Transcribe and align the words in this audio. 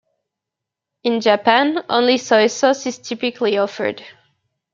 In 1.03 1.19
Japan, 1.21 1.77
only 1.87 2.17
soy 2.17 2.47
sauce 2.47 2.87
is 2.87 2.97
typically 2.97 3.59
offered. 3.59 4.03